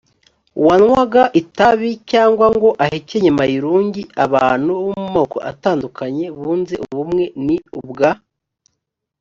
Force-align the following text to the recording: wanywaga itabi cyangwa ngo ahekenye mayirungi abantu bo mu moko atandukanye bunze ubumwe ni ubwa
wanywaga 0.67 1.23
itabi 1.41 1.89
cyangwa 2.11 2.45
ngo 2.55 2.69
ahekenye 2.83 3.31
mayirungi 3.39 4.01
abantu 4.25 4.71
bo 4.83 4.91
mu 5.01 5.07
moko 5.17 5.37
atandukanye 5.51 6.25
bunze 6.39 6.73
ubumwe 6.85 7.23
ni 7.45 7.57
ubwa 7.79 8.09